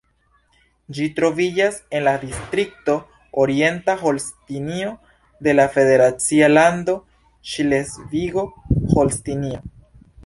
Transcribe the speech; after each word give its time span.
Ĝi 0.99 1.03
troviĝas 1.17 1.75
en 1.97 2.03
la 2.07 2.13
distrikto 2.23 2.95
Orienta 3.43 3.95
Holstinio 4.01 4.95
de 5.49 5.53
la 5.59 5.67
federacia 5.77 6.49
lando 6.55 6.97
Ŝlesvigo-Holstinio. 7.53 9.63